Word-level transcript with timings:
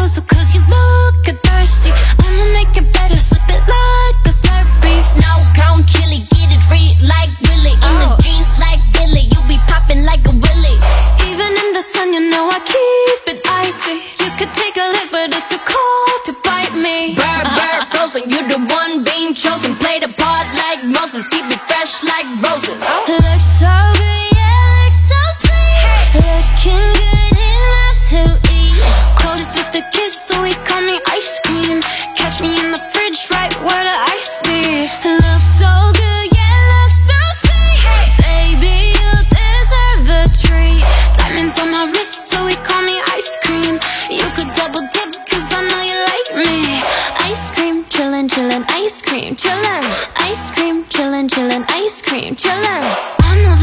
proposal 0.00 0.24
Cause 0.24 0.54
you 0.54 0.60
look 0.60 1.28
a 1.28 1.34
thirsty. 1.44 1.92
I'ma 2.24 2.44
make 2.56 2.72
it 2.76 2.88
better, 2.92 3.16
slip 3.16 3.44
it 3.48 3.60
like 3.68 4.16
a 4.24 4.32
slurpee 4.32 5.04
Snow 5.04 5.44
cone 5.52 5.84
chili, 5.84 6.24
get 6.32 6.48
it 6.48 6.62
free 6.64 6.96
like 7.04 7.28
Willy 7.44 7.76
In 7.76 7.94
oh. 8.00 8.16
the 8.16 8.22
jeans 8.22 8.52
like 8.58 8.80
Billy, 8.92 9.28
you 9.28 9.40
be 9.44 9.58
popping 9.68 10.02
like 10.04 10.24
a 10.24 10.32
willy 10.32 10.76
Even 11.28 11.52
in 11.52 11.68
the 11.76 11.84
sun, 11.84 12.12
you 12.12 12.30
know 12.30 12.48
I 12.48 12.60
keep 12.64 13.36
it 13.36 13.40
icy. 13.44 14.00
You 14.24 14.30
could 14.38 14.52
take 14.56 14.76
a 14.76 14.86
lick, 14.96 15.12
but 15.12 15.28
it's 15.36 15.48
too 15.48 15.60
cold 15.60 16.20
to 16.26 16.32
bite 16.44 16.74
me. 16.74 17.14
Bird, 17.14 17.46
bird, 17.52 17.84
frozen, 17.92 18.24
you 18.30 18.40
the 18.48 18.58
one 18.72 19.04
being 19.04 19.34
chosen. 19.34 19.76
Play 19.76 20.00
the 20.00 20.08
part 20.08 20.46
like 20.56 20.82
Moses, 20.84 21.28
keep 21.28 21.44
it 21.46 21.60
fresh 21.68 22.02
like 22.02 22.26
roses. 22.40 22.80
Oh. 22.88 22.99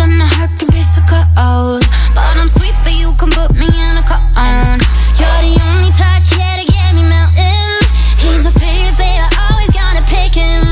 My 0.08 0.26
heart 0.26 0.52
be 0.72 0.80
so 0.80 1.02
cold, 1.12 1.84
but 2.16 2.38
I'm 2.40 2.48
sweet 2.48 2.76
for 2.84 2.90
you, 2.90 3.12
can 3.20 3.30
put 3.30 3.52
me 3.52 3.68
in 3.68 3.98
a. 4.00 4.80
You're 5.20 5.42
the 5.44 5.60
only 5.68 5.92
touch, 5.92 6.32
get 6.64 6.96
me 6.96 7.04
melting. 7.04 7.84
He's 8.24 8.46
a 8.48 8.54
favorite, 8.56 9.04
I 9.04 9.52
always 9.52 9.72
gotta 9.76 10.04
pick 10.08 10.32
him. 10.32 10.64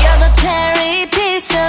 You're 0.00 0.18
the 0.24 0.30
cherry 0.40 1.04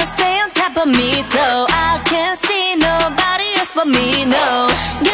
stay 0.05 0.39
on 0.39 0.49
top 0.51 0.77
of 0.77 0.87
me 0.87 1.21
so 1.21 1.67
I 1.69 2.01
can't 2.05 2.39
see 2.39 2.75
nobody 2.75 3.47
else 3.59 3.73
but 3.75 3.87
me, 3.87 4.25
no 4.25 5.08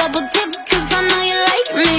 double 0.00 0.26
dip, 0.32 0.56
cause 0.64 0.88
I 0.96 1.04
know 1.08 1.22
you 1.28 1.36
like 1.52 1.70
me. 1.84 1.92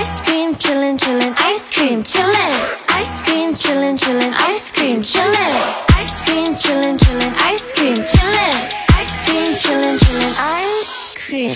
Ice 0.00 0.18
cream, 0.18 0.56
chillin', 0.56 0.98
chillin', 0.98 1.32
ice 1.38 1.70
cream, 1.70 2.02
chillin' 2.02 2.54
Ice 2.98 3.22
cream, 3.22 3.54
chillin', 3.54 3.96
chillin', 3.96 4.34
ice 4.34 4.72
cream, 4.72 5.00
chillin' 5.00 5.54
Ice 6.00 6.24
cream, 6.24 6.56
chillin', 6.56 6.98
chillin', 6.98 7.29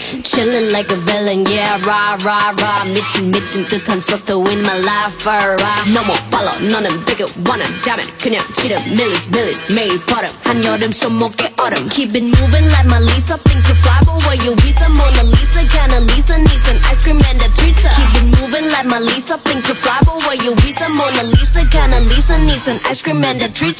Chillin' 0.03 0.73
like 0.73 0.91
a 0.91 0.97
villain, 0.97 1.45
yeah, 1.45 1.79
rah, 1.87 2.17
rah, 2.25 2.51
rah. 2.59 2.83
미친, 2.91 3.31
미친 3.31 3.65
듯한 3.65 4.01
속도 4.01 4.45
in 4.49 4.59
my 4.61 4.75
life, 4.83 5.25
alright. 5.25 5.89
너무 5.93 6.13
빨라, 6.29 6.51
너는 6.59 7.05
되게 7.05 7.23
원한다면 7.47 8.05
그냥 8.21 8.43
지름, 8.53 8.75
밀리스, 8.95 9.29
밀리스, 9.29 9.71
매일 9.71 9.97
버릇. 10.05 10.29
한여름 10.43 10.91
손목에 10.91 11.53
얼음. 11.55 11.87
Keep 11.89 12.15
it 12.15 12.25
moving 12.27 12.67
like 12.67 12.87
my 12.87 12.99
Lisa. 12.99 13.37
Think 13.47 13.63
you 13.69 13.75
fly, 13.79 13.99
but 14.03 14.19
where 14.27 14.35
you 14.43 14.53
visa? 14.59 14.89
Mona 14.89 15.23
Lisa, 15.23 15.63
kinda 15.71 15.99
Lisa, 16.11 16.37
needs 16.37 16.67
an 16.67 16.77
ice 16.91 17.01
cream 17.01 17.21
and 17.23 17.39
a 17.39 17.47
treat. 17.55 17.79
Keep 17.79 18.15
it 18.19 18.27
moving 18.35 18.67
like 18.75 18.85
my 18.85 18.99
Lisa. 18.99 19.37
Think 19.47 19.65
you 19.65 19.75
fly, 19.75 19.97
but 20.03 20.19
where 20.27 20.35
you 20.43 20.55
visa? 20.59 20.89
Mona 20.89 21.23
Lisa, 21.23 21.63
kinda 21.71 22.01
Lisa, 22.11 22.37
needs 22.39 22.67
an 22.67 22.75
ice 22.83 23.01
cream 23.01 23.23
and 23.23 23.41
a 23.41 23.47
treat. 23.47 23.79